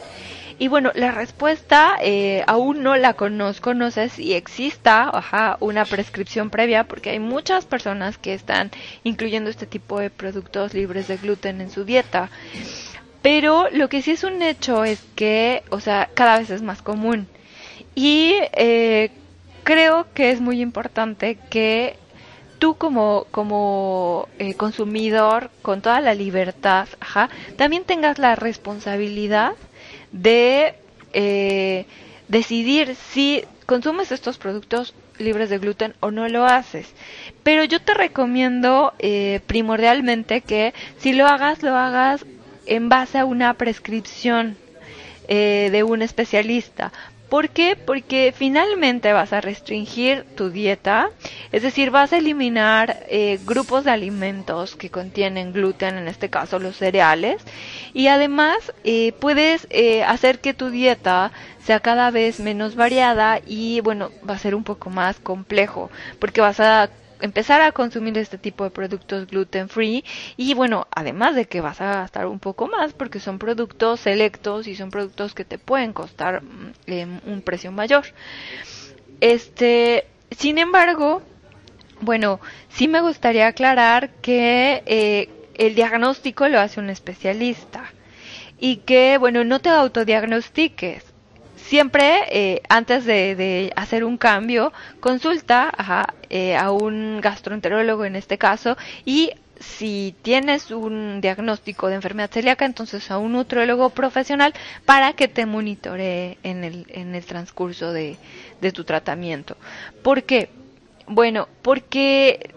Y 0.59 0.67
bueno, 0.67 0.91
la 0.95 1.11
respuesta 1.11 1.97
eh, 2.01 2.43
aún 2.47 2.83
no 2.83 2.95
la 2.95 3.13
conozco, 3.13 3.73
no 3.73 3.91
sé 3.91 4.09
si 4.09 4.33
exista 4.33 5.09
ajá, 5.09 5.57
una 5.59 5.85
prescripción 5.85 6.49
previa, 6.49 6.83
porque 6.85 7.09
hay 7.09 7.19
muchas 7.19 7.65
personas 7.65 8.17
que 8.17 8.33
están 8.33 8.71
incluyendo 9.03 9.49
este 9.49 9.65
tipo 9.65 9.99
de 9.99 10.09
productos 10.09 10.73
libres 10.73 11.07
de 11.07 11.17
gluten 11.17 11.61
en 11.61 11.69
su 11.69 11.85
dieta. 11.85 12.29
Pero 13.21 13.69
lo 13.71 13.89
que 13.89 14.01
sí 14.01 14.11
es 14.11 14.23
un 14.23 14.41
hecho 14.41 14.83
es 14.83 15.01
que, 15.15 15.63
o 15.69 15.79
sea, 15.79 16.09
cada 16.13 16.39
vez 16.39 16.49
es 16.49 16.61
más 16.61 16.81
común. 16.81 17.27
Y 17.95 18.35
eh, 18.53 19.11
creo 19.63 20.07
que 20.13 20.31
es 20.31 20.41
muy 20.41 20.61
importante 20.61 21.37
que 21.49 21.97
tú 22.59 22.75
como, 22.75 23.25
como 23.31 24.27
eh, 24.39 24.53
consumidor, 24.55 25.49
con 25.61 25.81
toda 25.81 25.99
la 26.01 26.13
libertad, 26.13 26.87
ajá, 26.99 27.29
también 27.57 27.83
tengas 27.83 28.19
la 28.19 28.35
responsabilidad 28.35 29.53
de 30.11 30.75
eh, 31.13 31.85
decidir 32.27 32.95
si 32.95 33.43
consumes 33.65 34.11
estos 34.11 34.37
productos 34.37 34.93
libres 35.17 35.49
de 35.49 35.59
gluten 35.59 35.95
o 35.99 36.11
no 36.11 36.27
lo 36.27 36.45
haces. 36.45 36.93
Pero 37.43 37.63
yo 37.63 37.81
te 37.81 37.93
recomiendo 37.93 38.93
eh, 38.99 39.41
primordialmente 39.47 40.41
que 40.41 40.73
si 40.97 41.13
lo 41.13 41.27
hagas, 41.27 41.63
lo 41.63 41.75
hagas 41.75 42.25
en 42.65 42.89
base 42.89 43.19
a 43.19 43.25
una 43.25 43.53
prescripción 43.55 44.57
eh, 45.27 45.69
de 45.71 45.83
un 45.83 46.01
especialista. 46.01 46.91
¿Por 47.33 47.49
qué? 47.49 47.75
Porque 47.75 48.31
finalmente 48.31 49.11
vas 49.11 49.33
a 49.33 49.41
restringir 49.41 50.23
tu 50.35 50.51
dieta, 50.51 51.09
es 51.51 51.63
decir, 51.63 51.89
vas 51.89 52.13
a 52.13 52.17
eliminar 52.17 53.07
eh, 53.09 53.39
grupos 53.43 53.85
de 53.85 53.89
alimentos 53.89 54.75
que 54.75 54.91
contienen 54.91 55.51
gluten, 55.51 55.97
en 55.97 56.07
este 56.07 56.29
caso 56.29 56.59
los 56.59 56.77
cereales, 56.77 57.41
y 57.91 58.05
además 58.05 58.71
eh, 58.83 59.13
puedes 59.13 59.65
eh, 59.71 60.03
hacer 60.03 60.41
que 60.41 60.53
tu 60.53 60.69
dieta 60.69 61.31
sea 61.57 61.79
cada 61.79 62.11
vez 62.11 62.39
menos 62.39 62.75
variada 62.75 63.39
y 63.43 63.79
bueno, 63.79 64.11
va 64.29 64.35
a 64.35 64.37
ser 64.37 64.53
un 64.53 64.63
poco 64.63 64.91
más 64.91 65.19
complejo, 65.19 65.89
porque 66.19 66.39
vas 66.39 66.59
a 66.59 66.91
empezar 67.23 67.61
a 67.61 67.71
consumir 67.71 68.17
este 68.17 68.37
tipo 68.37 68.65
de 68.65 68.69
productos 68.69 69.27
gluten 69.27 69.69
free 69.69 70.03
y 70.35 70.53
bueno, 70.53 70.87
además 70.93 71.35
de 71.35 71.45
que 71.45 71.61
vas 71.61 71.79
a 71.79 71.85
gastar 72.01 72.27
un 72.27 72.39
poco 72.39 72.67
más 72.67 72.91
porque 72.93 73.21
son 73.21 73.39
productos 73.39 74.01
selectos 74.01 74.67
y 74.67 74.75
son 74.75 74.89
productos 74.91 75.33
que 75.33 75.45
te 75.45 75.57
pueden 75.57 75.93
costar 75.93 76.43
eh, 76.85 77.07
un 77.25 77.41
precio 77.41 77.71
mayor. 77.71 78.03
Este, 79.21 80.05
sin 80.31 80.57
embargo, 80.57 81.21
bueno, 82.01 82.41
sí 82.67 82.89
me 82.89 82.99
gustaría 82.99 83.47
aclarar 83.47 84.09
que 84.21 84.83
eh, 84.85 85.29
el 85.55 85.75
diagnóstico 85.75 86.49
lo 86.49 86.59
hace 86.59 86.81
un 86.81 86.89
especialista. 86.89 87.85
Y 88.59 88.77
que, 88.77 89.17
bueno, 89.17 89.43
no 89.43 89.59
te 89.59 89.69
autodiagnostiques 89.69 91.12
siempre 91.63 92.21
eh, 92.29 92.61
antes 92.69 93.05
de, 93.05 93.35
de, 93.35 93.73
hacer 93.75 94.03
un 94.03 94.17
cambio 94.17 94.71
consulta 94.99 95.71
ajá, 95.75 96.13
eh, 96.29 96.55
a 96.55 96.71
un 96.71 97.19
gastroenterólogo 97.21 98.05
en 98.05 98.15
este 98.15 98.37
caso 98.37 98.77
y 99.05 99.31
si 99.59 100.13
tienes 100.21 100.71
un 100.71 101.21
diagnóstico 101.21 101.87
de 101.87 101.95
enfermedad 101.95 102.29
celíaca 102.31 102.65
entonces 102.65 103.09
a 103.11 103.17
un 103.17 103.33
nutriólogo 103.33 103.89
profesional 103.91 104.53
para 104.85 105.13
que 105.13 105.27
te 105.27 105.45
monitoree 105.45 106.37
en 106.43 106.63
el, 106.63 106.85
en 106.89 107.15
el 107.15 107.25
transcurso 107.25 107.93
de, 107.93 108.17
de 108.61 108.71
tu 108.71 108.83
tratamiento. 108.83 109.55
¿Por 110.01 110.23
qué? 110.23 110.49
Bueno, 111.07 111.47
porque 111.61 112.52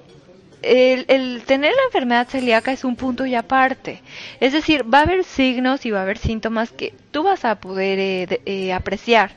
el, 0.62 1.42
tener 1.46 1.72
la 1.72 1.82
enfermedad 1.86 2.28
celíaca 2.28 2.72
es 2.72 2.84
un 2.84 2.96
punto 2.96 3.26
y 3.26 3.34
aparte. 3.34 4.02
Es 4.40 4.52
decir, 4.52 4.82
va 4.92 5.00
a 5.00 5.02
haber 5.02 5.24
signos 5.24 5.86
y 5.86 5.90
va 5.90 6.00
a 6.00 6.02
haber 6.02 6.18
síntomas 6.18 6.70
que 6.70 6.94
tú 7.10 7.22
vas 7.22 7.44
a 7.44 7.56
poder 7.60 7.98
eh, 7.98 8.40
eh, 8.46 8.72
apreciar. 8.72 9.32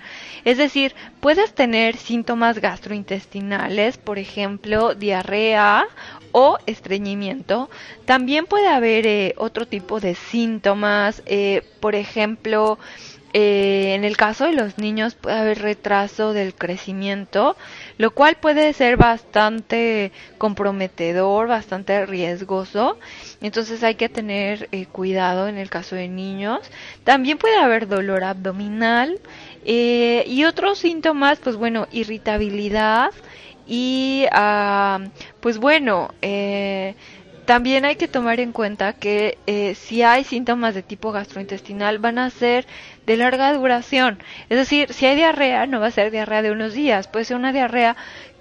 Es 0.45 0.57
decir, 0.57 0.95
puedes 1.19 1.53
tener 1.53 1.97
síntomas 1.97 2.59
gastrointestinales, 2.59 3.97
por 3.97 4.17
ejemplo, 4.19 4.95
diarrea 4.95 5.85
o 6.31 6.57
estreñimiento. 6.65 7.69
También 8.05 8.45
puede 8.45 8.67
haber 8.67 9.05
eh, 9.05 9.33
otro 9.37 9.67
tipo 9.67 9.99
de 9.99 10.15
síntomas, 10.15 11.21
por 11.79 11.95
ejemplo, 11.95 12.79
eh, 13.33 13.93
en 13.95 14.03
el 14.03 14.17
caso 14.17 14.45
de 14.45 14.53
los 14.53 14.77
niños 14.77 15.15
puede 15.15 15.37
haber 15.37 15.59
retraso 15.61 16.33
del 16.33 16.55
crecimiento, 16.55 17.55
lo 17.97 18.11
cual 18.11 18.37
puede 18.37 18.73
ser 18.73 18.97
bastante 18.97 20.11
comprometedor, 20.37 21.47
bastante 21.47 22.05
riesgoso. 22.05 22.97
Entonces 23.41 23.83
hay 23.83 23.95
que 23.95 24.09
tener 24.09 24.67
eh, 24.71 24.85
cuidado 24.85 25.47
en 25.47 25.57
el 25.57 25.69
caso 25.69 25.95
de 25.95 26.07
niños. 26.07 26.59
También 27.03 27.37
puede 27.37 27.57
haber 27.57 27.87
dolor 27.87 28.23
abdominal 28.23 29.19
eh, 29.65 30.23
y 30.27 30.45
otros 30.45 30.79
síntomas, 30.79 31.39
pues 31.39 31.55
bueno, 31.55 31.87
irritabilidad 31.91 33.11
y 33.67 34.25
ah, 34.31 34.99
pues 35.39 35.59
bueno, 35.59 36.11
eh, 36.23 36.95
también 37.49 37.83
hay 37.83 37.95
que 37.95 38.07
tomar 38.07 38.39
en 38.39 38.51
cuenta 38.51 38.93
que 38.93 39.39
eh, 39.47 39.73
si 39.73 40.03
hay 40.03 40.23
síntomas 40.23 40.75
de 40.75 40.83
tipo 40.83 41.11
gastrointestinal 41.11 41.97
van 41.97 42.19
a 42.19 42.29
ser 42.29 42.67
de 43.07 43.17
larga 43.17 43.51
duración. 43.53 44.19
Es 44.49 44.57
decir, 44.59 44.93
si 44.93 45.07
hay 45.07 45.15
diarrea, 45.15 45.65
no 45.65 45.79
va 45.79 45.87
a 45.87 45.91
ser 45.91 46.11
diarrea 46.11 46.43
de 46.43 46.51
unos 46.51 46.75
días, 46.75 47.07
puede 47.07 47.25
ser 47.25 47.37
una 47.37 47.51
diarrea 47.51 47.95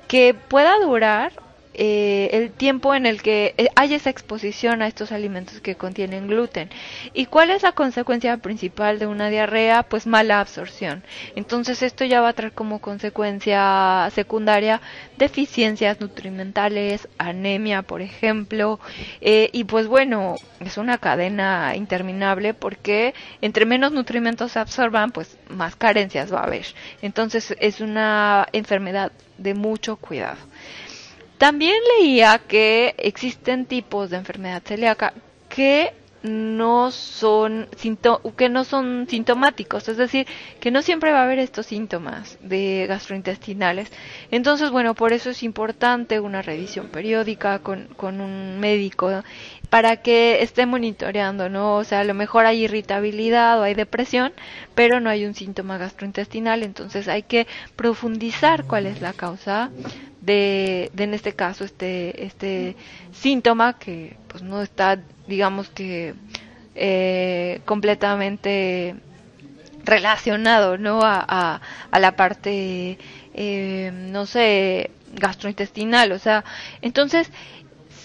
que 0.08 0.34
pueda 0.34 0.78
durar 0.80 1.32
eh, 1.80 2.30
el 2.32 2.50
tiempo 2.50 2.92
en 2.96 3.06
el 3.06 3.22
que 3.22 3.54
eh, 3.56 3.68
hay 3.76 3.94
esa 3.94 4.10
exposición 4.10 4.82
a 4.82 4.88
estos 4.88 5.12
alimentos 5.12 5.60
que 5.60 5.76
contienen 5.76 6.26
gluten. 6.26 6.70
¿Y 7.14 7.26
cuál 7.26 7.50
es 7.50 7.62
la 7.62 7.70
consecuencia 7.70 8.36
principal 8.38 8.98
de 8.98 9.06
una 9.06 9.30
diarrea? 9.30 9.84
Pues 9.84 10.04
mala 10.04 10.40
absorción. 10.40 11.04
Entonces 11.36 11.82
esto 11.84 12.04
ya 12.04 12.20
va 12.20 12.30
a 12.30 12.32
traer 12.32 12.52
como 12.52 12.80
consecuencia 12.80 14.10
secundaria 14.12 14.80
deficiencias 15.18 16.00
nutrimentales, 16.00 17.06
anemia, 17.16 17.82
por 17.82 18.02
ejemplo, 18.02 18.80
eh, 19.20 19.48
y 19.52 19.62
pues 19.62 19.86
bueno, 19.86 20.34
es 20.58 20.78
una 20.78 20.98
cadena 20.98 21.76
interminable 21.76 22.54
porque 22.54 23.14
entre 23.40 23.66
menos 23.66 23.92
nutrimentos 23.92 24.50
se 24.52 24.58
absorban, 24.58 25.12
pues 25.12 25.38
más 25.48 25.76
carencias 25.76 26.34
va 26.34 26.40
a 26.40 26.46
haber. 26.46 26.66
Entonces 27.02 27.54
es 27.60 27.80
una 27.80 28.48
enfermedad 28.52 29.12
de 29.38 29.54
mucho 29.54 29.94
cuidado. 29.94 30.38
También 31.38 31.76
leía 31.98 32.38
que 32.38 32.94
existen 32.98 33.64
tipos 33.66 34.10
de 34.10 34.16
enfermedad 34.16 34.62
celíaca 34.64 35.14
que 35.48 35.92
no 36.22 36.90
son 36.90 37.68
que 38.36 38.48
no 38.48 38.64
son 38.64 39.06
sintomáticos, 39.08 39.88
es 39.88 39.96
decir, 39.96 40.26
que 40.60 40.70
no 40.72 40.82
siempre 40.82 41.12
va 41.12 41.20
a 41.20 41.22
haber 41.22 41.38
estos 41.38 41.66
síntomas 41.66 42.38
de 42.42 42.86
gastrointestinales. 42.88 43.90
Entonces, 44.30 44.70
bueno, 44.70 44.94
por 44.94 45.12
eso 45.12 45.30
es 45.30 45.42
importante 45.42 46.18
una 46.20 46.42
revisión 46.42 46.88
periódica 46.88 47.60
con, 47.60 47.86
con 47.96 48.20
un 48.20 48.58
médico 48.58 49.22
para 49.70 49.98
que 49.98 50.42
esté 50.42 50.66
monitoreando, 50.66 51.48
¿no? 51.48 51.76
O 51.76 51.84
sea, 51.84 52.00
a 52.00 52.04
lo 52.04 52.14
mejor 52.14 52.46
hay 52.46 52.64
irritabilidad 52.64 53.60
o 53.60 53.62
hay 53.62 53.74
depresión, 53.74 54.32
pero 54.74 54.98
no 55.00 55.10
hay 55.10 55.24
un 55.24 55.34
síntoma 55.34 55.78
gastrointestinal, 55.78 56.62
entonces 56.62 57.06
hay 57.06 57.22
que 57.22 57.46
profundizar 57.76 58.64
cuál 58.64 58.86
es 58.86 59.00
la 59.00 59.12
causa 59.12 59.70
de, 60.28 60.90
en 60.96 61.14
este 61.14 61.32
caso 61.32 61.64
este 61.64 62.24
este 62.26 62.76
síntoma 63.12 63.78
que 63.78 64.16
pues 64.28 64.42
no 64.42 64.62
está 64.62 65.00
digamos 65.26 65.68
que 65.70 66.14
eh, 66.74 67.60
completamente 67.64 68.94
relacionado 69.84 70.76
no 70.78 71.00
a, 71.02 71.60
a, 71.90 71.98
la 71.98 72.14
parte 72.16 72.98
eh, 73.34 73.90
no 73.94 74.26
sé 74.26 74.90
gastrointestinal 75.14 76.12
o 76.12 76.18
sea 76.18 76.44
entonces 76.82 77.30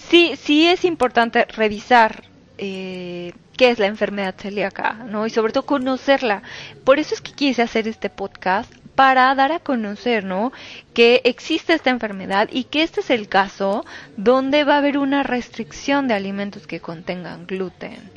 sí 0.10 0.34
sí 0.38 0.68
es 0.68 0.86
importante 0.86 1.46
revisar 1.46 2.24
eh, 2.58 3.34
qué 3.58 3.72
es 3.72 3.80
la 3.80 3.88
enfermedad 3.88 4.36
celíaca, 4.38 4.94
¿no? 4.94 5.26
Y 5.26 5.30
sobre 5.30 5.54
todo 5.54 5.66
conocerla. 5.66 6.44
Por 6.86 7.00
eso 7.00 7.14
es 7.16 7.22
que 7.22 7.34
quise 7.34 7.62
hacer 7.62 7.88
este 7.88 8.10
podcast 8.10 8.72
para 8.96 9.34
dar 9.36 9.52
a 9.52 9.60
conocer, 9.60 10.24
¿no? 10.24 10.52
Que 10.94 11.22
existe 11.24 11.74
esta 11.74 11.90
enfermedad 11.90 12.50
y 12.52 12.66
que 12.66 12.84
este 12.84 13.02
es 13.02 13.10
el 13.10 13.28
caso 13.28 13.86
donde 14.18 14.64
va 14.64 14.76
a 14.76 14.78
haber 14.78 14.98
una 14.98 15.24
restricción 15.24 16.08
de 16.08 16.14
alimentos 16.14 16.68
que 16.68 16.80
contengan 16.80 17.46
gluten. 17.48 18.12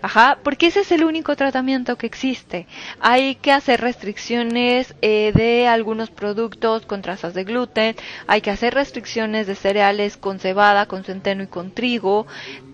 Ajá, 0.00 0.38
porque 0.42 0.66
ese 0.66 0.80
es 0.80 0.92
el 0.92 1.04
único 1.04 1.36
tratamiento 1.36 1.96
que 1.96 2.06
existe. 2.06 2.66
Hay 3.00 3.36
que 3.36 3.52
hacer 3.52 3.80
restricciones 3.80 4.94
eh, 5.02 5.32
de 5.34 5.66
algunos 5.68 6.10
productos 6.10 6.86
con 6.86 7.02
trazas 7.02 7.34
de 7.34 7.44
gluten, 7.44 7.96
hay 8.26 8.40
que 8.40 8.50
hacer 8.50 8.74
restricciones 8.74 9.46
de 9.46 9.54
cereales 9.54 10.16
con 10.16 10.38
cebada, 10.38 10.86
con 10.86 11.04
centeno 11.04 11.42
y 11.42 11.46
con 11.46 11.70
trigo. 11.70 12.26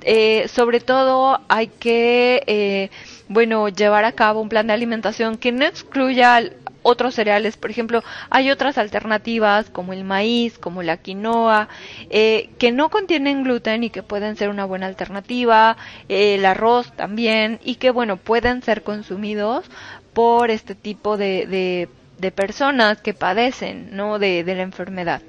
Eh, 0.02 0.48
sobre 0.48 0.80
todo 0.80 1.40
hay 1.48 1.68
que, 1.68 2.42
eh, 2.46 2.90
bueno, 3.28 3.68
llevar 3.68 4.04
a 4.04 4.12
cabo 4.12 4.40
un 4.40 4.48
plan 4.48 4.66
de 4.66 4.72
alimentación 4.72 5.36
que 5.36 5.52
no 5.52 5.64
excluya 5.64 6.40
otros 6.88 7.14
cereales. 7.14 7.56
Por 7.56 7.70
ejemplo, 7.70 8.02
hay 8.30 8.50
otras 8.50 8.78
alternativas 8.78 9.70
como 9.70 9.92
el 9.92 10.04
maíz, 10.04 10.58
como 10.58 10.82
la 10.82 10.96
quinoa, 10.96 11.68
eh, 12.10 12.50
que 12.58 12.72
no 12.72 12.90
contienen 12.90 13.44
gluten 13.44 13.84
y 13.84 13.90
que 13.90 14.02
pueden 14.02 14.36
ser 14.36 14.48
una 14.48 14.64
buena 14.64 14.86
alternativa. 14.86 15.76
el 16.08 16.44
arroz 16.44 16.92
también 16.96 17.60
y 17.64 17.76
que, 17.76 17.90
bueno, 17.90 18.16
pueden 18.16 18.62
ser 18.62 18.82
consumidos 18.82 19.64
por 20.12 20.50
este 20.50 20.74
tipo 20.74 21.16
de, 21.16 21.88
de, 22.18 22.30
personas 22.32 23.00
que 23.00 23.14
padecen, 23.14 23.90
¿no? 23.96 24.18
De, 24.18 24.44
de 24.44 24.54
la 24.54 24.62
enfermedad. 24.62 25.22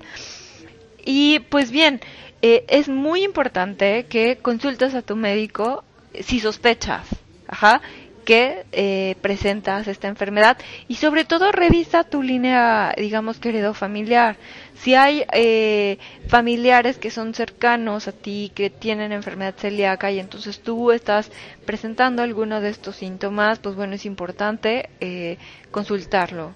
Y 1.06 1.40
pues 1.50 1.72
bien, 1.72 2.02
eh, 2.42 2.66
es 2.70 2.88
muy 2.88 3.24
importante 3.24 4.06
que 4.10 4.38
consultes 4.38 4.96
a 4.96 5.02
tu 5.02 5.16
médico 5.16 5.84
si 6.22 6.40
sospechas, 6.40 7.06
ajá, 7.48 7.82
que 8.30 8.64
eh, 8.74 9.16
presentas 9.24 9.88
esta 9.88 10.08
enfermedad 10.08 10.56
y 10.88 10.98
sobre 10.98 11.26
todo 11.26 11.52
revisa 11.52 12.04
tu 12.04 12.22
línea, 12.22 12.94
digamos, 12.96 13.40
querido 13.40 13.74
familiar. 13.74 14.38
Si 14.76 14.94
hay 14.94 15.26
eh, 15.34 15.98
familiares 16.28 17.00
que 17.00 17.10
son 17.10 17.34
cercanos 17.34 18.08
a 18.08 18.12
ti, 18.12 18.52
que 18.54 18.70
tienen 18.70 19.14
enfermedad 19.14 19.56
celíaca 19.58 20.12
y 20.12 20.20
entonces 20.20 20.60
tú 20.60 20.92
estás 20.92 21.32
presentando 21.66 22.22
alguno 22.22 22.62
de 22.62 22.70
estos 22.70 22.98
síntomas, 22.98 23.58
pues 23.58 23.74
bueno, 23.74 23.96
es 23.96 24.06
importante 24.06 24.92
eh, 25.00 25.40
consultarlo. 25.72 26.54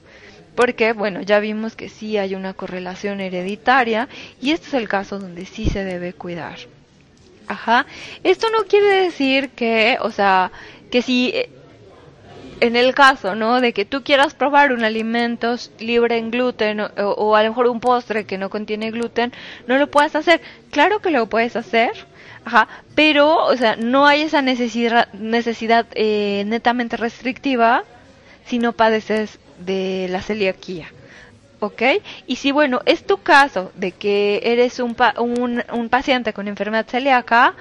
Porque, 0.53 0.93
bueno, 0.93 1.23
ya 1.23 1.39
vimos 1.39 1.75
que 1.75 1.89
sí 1.89 2.19
hay 2.19 2.35
una 2.35 2.53
correlación 2.53 3.19
hereditaria 3.19 4.09
y 4.39 4.51
este 4.51 4.67
es 4.67 4.73
el 4.75 4.87
caso 4.87 5.17
donde 5.17 5.47
sí 5.47 5.67
se 5.71 5.83
debe 5.83 6.13
cuidar. 6.13 6.59
Ajá. 7.47 7.87
Esto 8.23 8.47
no 8.51 8.65
quiere 8.65 9.05
decir 9.05 9.49
que, 9.49 9.97
o 10.01 10.11
sea, 10.11 10.51
que 10.91 11.01
si 11.01 11.33
en 12.63 12.77
el 12.77 12.95
caso, 12.95 13.35
¿no? 13.35 13.59
De 13.59 13.73
que 13.73 13.83
tú 13.83 14.03
quieras 14.03 14.33
probar 14.33 14.71
un 14.71 14.85
alimento 14.85 15.55
libre 15.79 16.17
en 16.17 16.31
gluten 16.31 16.79
o, 16.79 17.35
a 17.35 17.43
lo 17.43 17.49
mejor 17.49 17.67
un 17.67 17.81
postre 17.81 18.25
que 18.25 18.37
no 18.37 18.49
contiene 18.49 18.89
gluten, 18.89 19.33
no 19.67 19.77
lo 19.77 19.87
puedes 19.91 20.15
hacer. 20.15 20.39
Claro 20.71 20.99
que 21.01 21.11
lo 21.11 21.27
puedes 21.27 21.57
hacer, 21.57 21.91
ajá, 22.45 22.69
pero, 22.95 23.35
o 23.45 23.55
sea, 23.57 23.75
no 23.75 24.05
hay 24.07 24.21
esa 24.21 24.41
necesidad, 24.41 25.11
necesidad 25.11 25.85
eh, 25.93 26.43
netamente 26.47 26.95
restrictiva 26.95 27.83
si 28.45 28.59
no 28.59 28.71
padeces 28.71 29.39
de 29.59 30.07
la 30.09 30.21
celiaquía. 30.21 30.87
¿ok? 31.59 31.81
Y 32.27 32.37
si, 32.37 32.51
bueno, 32.53 32.79
es 32.85 33.05
tu 33.05 33.17
caso 33.23 33.71
de 33.75 33.91
que 33.91 34.39
eres 34.43 34.79
un, 34.79 34.95
un, 35.17 35.63
un 35.71 35.89
paciente 35.89 36.31
con 36.31 36.47
enfermedad 36.47 36.85
celíaca, 36.87 37.55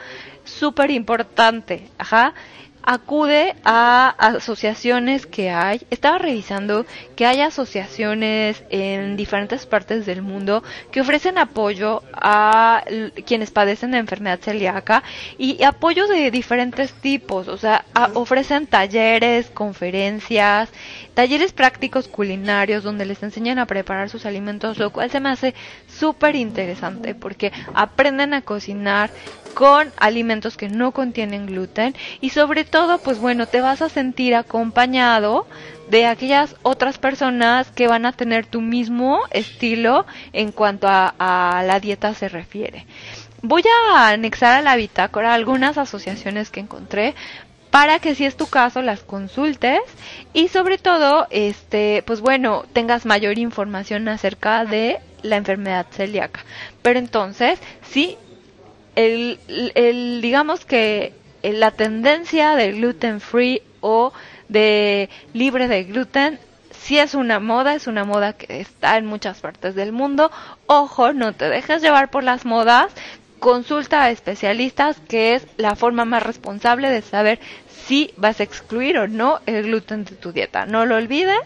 súper 0.45 0.91
importante, 0.93 1.89
ajá, 1.99 2.35
acude 2.83 3.55
a 3.65 4.09
asociaciones 4.19 5.27
que 5.27 5.51
hay. 5.51 5.87
Estaba 5.91 6.19
revisando 6.19 6.87
que 7.17 7.27
hay 7.27 7.41
asociaciones 7.41 8.63
en 8.71 9.17
diferentes 9.17 9.67
partes 9.67 10.07
del 10.07 10.23
mundo 10.23 10.63
que 10.91 11.01
ofrecen 11.01 11.39
apoyo 11.39 12.03
a 12.13 12.85
quienes 13.27 13.51
padecen 13.51 13.93
de 13.93 13.99
enfermedad 13.99 14.41
celíaca 14.41 15.03
y 15.39 15.63
apoyo 15.63 16.07
de 16.07 16.31
diferentes 16.31 16.93
tipos. 16.93 17.49
O 17.49 17.57
sea, 17.57 17.85
ofrecen 18.15 18.67
talleres, 18.67 19.51
conferencias, 19.51 20.69
talleres 21.15 21.53
prácticos 21.53 22.09
culinarios 22.09 22.83
donde 22.83 23.07
les 23.07 23.23
enseñan 23.23 23.59
a 23.59 23.67
preparar 23.67 24.09
sus 24.09 24.27
alimentos, 24.27 24.79
lo 24.79 24.91
cual 24.91 25.11
se 25.11 25.21
me 25.21 25.29
hace 25.31 25.55
súper 25.89 26.37
interesante 26.37 27.15
porque 27.15 27.53
aprenden 27.75 28.35
a 28.35 28.43
cocinar 28.43 29.11
con 29.55 29.93
alimentos 29.97 30.57
que 30.57 30.69
no 30.69 30.93
contienen 30.93 31.47
gluten 31.47 31.95
y 32.21 32.31
sobre 32.31 32.65
todo, 32.65 32.99
pues 32.99 33.19
bueno, 33.19 33.47
te 33.47 33.61
vas 33.61 33.83
a 33.83 33.89
sentir 33.89 34.35
acompañado 34.35 35.47
de 35.91 36.07
aquellas 36.07 36.57
otras 36.63 36.99
personas 36.99 37.71
que 37.71 37.89
van 37.89 38.07
a 38.07 38.13
tener 38.13 38.47
tu 38.47 38.61
mismo 38.61 39.21
estilo 39.31 40.07
en 40.33 40.53
cuanto 40.53 40.89
a, 40.89 41.15
a 41.19 41.63
la 41.63 41.81
dieta 41.81 42.15
se 42.15 42.29
refiere. 42.29 42.87
Voy 43.43 43.63
a 43.93 44.09
anexar 44.09 44.59
a 44.59 44.63
la 44.63 44.77
bitácora 44.77 45.35
algunas 45.35 45.77
asociaciones 45.77 46.51
que 46.51 46.61
encontré 46.61 47.15
para 47.73 48.01
que 48.01 48.15
si 48.15 48.27
es 48.27 48.37
tu 48.37 48.47
caso 48.47 48.83
las 48.83 49.01
consultes 49.01 49.81
y 50.35 50.49
sobre 50.49 50.77
todo, 50.77 51.27
este, 51.31 52.05
pues 52.07 52.21
bueno, 52.21 52.65
tengas 52.75 53.07
mayor 53.07 53.39
información 53.39 54.09
acerca 54.09 54.67
de 54.67 54.99
la 55.23 55.37
enfermedad 55.37 55.87
celíaca. 55.91 56.45
Pero 56.83 56.99
entonces, 56.99 57.59
sí, 57.83 58.19
el, 58.97 59.39
el 59.75 60.21
digamos 60.21 60.65
que 60.65 61.13
la 61.43 61.71
tendencia 61.73 62.55
del 62.55 62.77
gluten 62.77 63.21
free 63.21 63.63
o 63.81 64.13
de 64.49 65.09
libre 65.33 65.69
de 65.69 65.85
gluten 65.85 66.39
sí 66.83 66.99
es 66.99 67.15
una 67.15 67.41
moda, 67.41 67.75
es 67.75 67.87
una 67.87 68.05
moda 68.05 68.33
que 68.33 68.61
está 68.61 68.97
en 68.97 69.07
muchas 69.07 69.41
partes 69.41 69.75
del 69.75 69.93
mundo. 69.93 70.31
Ojo, 70.67 71.13
no 71.13 71.33
te 71.33 71.49
dejes 71.49 71.83
llevar 71.83 72.11
por 72.11 72.25
las 72.25 72.45
modas. 72.45 72.93
Consulta 73.39 74.05
a 74.05 74.11
especialistas, 74.11 75.01
que 75.09 75.35
es 75.35 75.47
la 75.57 75.75
forma 75.75 76.05
más 76.05 76.23
responsable 76.23 76.91
de 76.91 77.03
saber 77.03 77.41
si 77.87 78.13
vas 78.17 78.39
a 78.39 78.45
excluir 78.45 78.99
o 78.99 79.09
no 79.09 79.41
el 79.47 79.65
gluten 79.65 80.05
de 80.05 80.15
tu 80.15 80.33
dieta. 80.33 80.67
No 80.67 80.87
lo 80.87 80.97
olvides. 80.97 81.41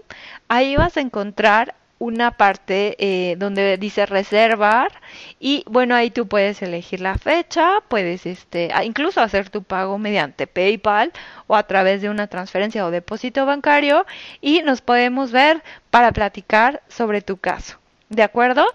Ahí 0.47 0.75
vas 0.75 0.97
a 0.97 1.01
encontrar 1.01 1.75
una 1.99 2.31
parte 2.31 2.95
eh, 2.99 3.35
donde 3.37 3.77
dice 3.77 4.05
reservar 4.05 4.91
y 5.39 5.63
bueno 5.67 5.95
ahí 5.95 6.11
tú 6.11 6.27
puedes 6.27 6.61
elegir 6.61 7.01
la 7.01 7.17
fecha 7.17 7.81
puedes 7.87 8.25
este 8.25 8.71
incluso 8.83 9.21
hacer 9.21 9.49
tu 9.49 9.63
pago 9.63 9.97
mediante 9.97 10.47
PayPal 10.47 11.11
o 11.47 11.55
a 11.55 11.63
través 11.63 12.01
de 12.01 12.09
una 12.09 12.27
transferencia 12.27 12.85
o 12.85 12.91
depósito 12.91 13.45
bancario 13.45 14.05
y 14.41 14.61
nos 14.61 14.81
podemos 14.81 15.31
ver 15.31 15.63
para 15.89 16.11
platicar 16.11 16.81
sobre 16.87 17.21
tu 17.21 17.37
caso 17.37 17.77
de 18.09 18.23
acuerdo 18.23 18.65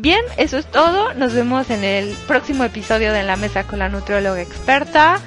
Bien, 0.00 0.20
eso 0.36 0.58
es 0.58 0.66
todo. 0.66 1.12
Nos 1.14 1.34
vemos 1.34 1.70
en 1.70 1.82
el 1.82 2.14
próximo 2.28 2.62
episodio 2.62 3.12
de 3.12 3.24
La 3.24 3.34
Mesa 3.34 3.64
con 3.64 3.80
la 3.80 3.88
Nutrióloga 3.88 4.40
Experta. 4.40 5.20